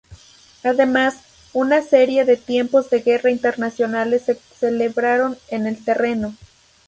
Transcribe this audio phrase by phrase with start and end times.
[0.63, 1.17] Además,
[1.53, 6.33] una serie de tiempos de guerra internacionales se celebraron en el terreno.